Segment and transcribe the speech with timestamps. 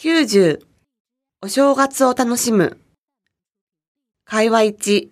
[0.00, 0.60] 90
[1.42, 2.78] お正月を楽しむ
[4.24, 5.08] 会話1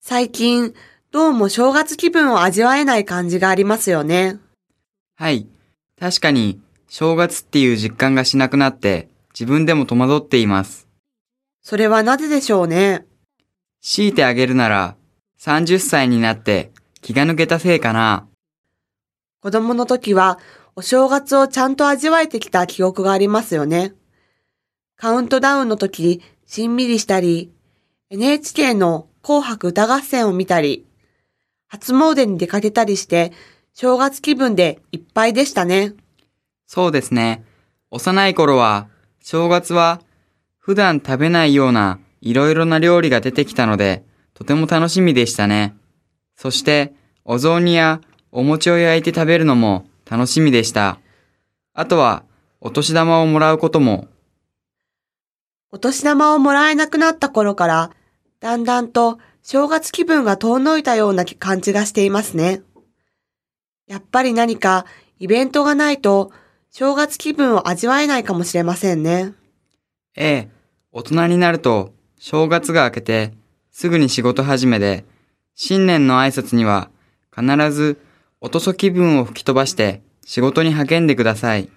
[0.00, 0.74] 最近
[1.12, 4.40] どうも正月気分を味わえない感じがありますよね。
[5.14, 5.46] はい。
[6.00, 10.88] 確かに、正月っていう実感がしなくなって、自分でも戸惑っています。
[11.62, 13.06] それはなぜでしょうね。
[13.80, 14.96] 強いてあげるなら、
[15.38, 18.26] 30歳になって気が抜けたせいかな。
[19.40, 20.40] 子供の時は
[20.78, 23.94] お正月をちゃんと味わえてきた記憶がありますよね。
[24.94, 27.50] カウントダウンの時、しんみりしたり、
[28.10, 30.86] NHK の紅白歌合戦を見たり、
[31.66, 33.32] 初詣に出かけたりして、
[33.74, 35.94] 正月気分でいっぱいでしたね。
[36.68, 37.42] そうですね。
[37.90, 38.86] 幼い頃は、
[39.20, 40.00] 正月は、
[40.60, 45.74] 普段食べないようないろいろな料理が出てきたので、とても楽しみでしたね。
[46.36, 50.98] そして、お雑煮やお餅を焼いて食べるのも楽しみでした。
[51.74, 52.24] あとは、
[52.60, 54.08] お年玉をもらうことも、
[55.70, 57.90] お年玉をもらえなくなった頃から、
[58.40, 62.62] だんだんと正月気分が遠のいたような感じがしていますね。
[63.86, 64.86] やっぱり何か
[65.18, 66.30] イベントがないと
[66.70, 69.34] 正月気分を味わえないかもしれませんね。
[70.16, 70.48] ええ、
[70.92, 73.34] 大人になると、正月が明けて、
[73.70, 75.04] すぐに仕事始めで、
[75.54, 76.90] 新年の挨拶には、
[77.34, 77.98] 必ず、
[78.40, 81.68] おとそ気分を吹き飛ばして、仕事に励んでください。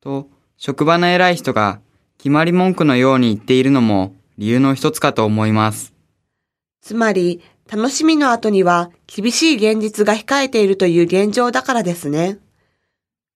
[0.00, 1.80] と、職場の偉い人が、
[2.16, 5.92] 決まり文句のように言っているのも、理由の一つかと思います。
[6.80, 12.38] つまり、楽しみの後には厳しい現実が控えているという現状だからですね。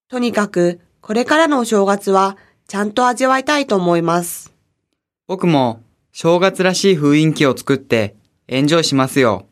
[0.09, 4.53] とにかく、これからのお正月は、ちゃんと味わいたいと思います。
[5.27, 8.15] 僕も、正月らしい雰囲気を作って、
[8.49, 9.47] エンジョイしますよ。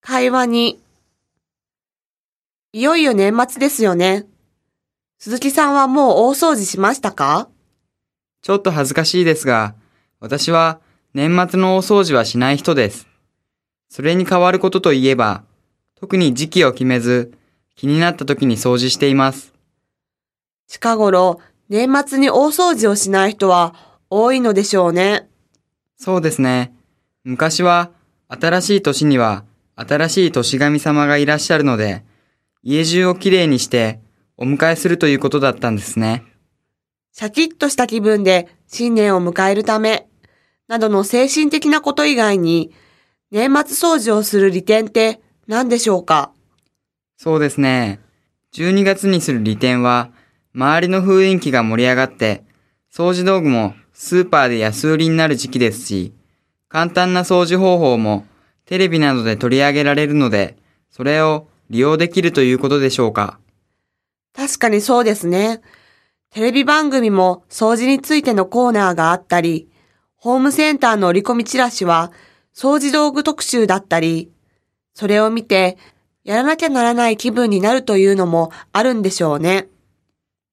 [0.00, 0.85] 会話に。
[2.72, 4.26] いよいよ年末ですよね。
[5.18, 7.48] 鈴木さんはもう大掃除しましたか？
[8.42, 9.74] ちょっと恥ずかしいですが、
[10.20, 10.80] 私は
[11.14, 13.06] 年末の大掃除はしない人です。
[13.88, 15.44] それに変わることといえば、
[15.94, 17.32] 特に時期を決めず、
[17.76, 19.54] 気になった時に掃除しています。
[20.66, 23.74] 近頃、年末に大掃除をしない人は
[24.10, 25.28] 多いのでしょうね。
[25.96, 26.74] そうですね。
[27.24, 27.90] 昔は、
[28.28, 29.44] 新しい年には、
[29.76, 32.04] 新しい年神様がいらっしゃるので、
[32.68, 34.00] 家中をきれいにして、
[34.36, 36.24] お迎えするということだったんですね。
[37.12, 40.08] シャキッとした気分で新年を迎えるため、
[40.66, 42.72] などの精神的なこと以外に、
[43.30, 46.32] 年末掃除をする利点って何でしょうか？
[47.16, 48.00] そうですね。
[48.54, 50.10] 12月にする利点は、
[50.52, 52.42] 周りの雰囲気が盛り上がって、
[52.92, 56.12] 掃除道具もスーパーで安売りになる時期ですし、
[56.68, 58.26] 簡単な掃除方法も
[58.64, 60.56] テレビなどで取り上げられるので、
[60.90, 63.38] それを利用できるということでしょうか？
[64.34, 65.60] 確かにそうですね。
[66.30, 69.68] テレビ番組も掃除についてのコーナーがあったり、
[70.16, 72.12] ホームセンターの折り込みチラシは
[72.54, 74.30] 掃除道具特集だったり、
[74.94, 75.78] それを見て
[76.24, 79.68] やらなきゃならない気分になるというのもあるんでしょうね。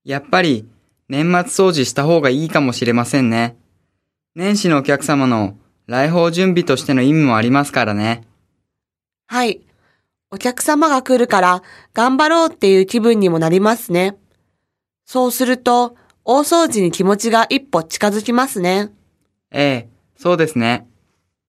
[0.06, 0.68] やっぱり
[1.10, 3.58] 年末掃除した方がいいかもしれませんね。
[4.36, 5.58] 年始のお客様の
[5.88, 8.24] 来訪準備としての意味もありますからね。
[9.28, 9.62] はい。
[10.34, 11.62] お客様が来るから
[11.94, 14.18] 頑張ろうっていう気分にもなりますね。
[15.06, 15.96] そうすると、
[16.26, 18.90] 大掃除に気持ちが一歩近づきますね。
[19.52, 20.88] ええ、そうですね。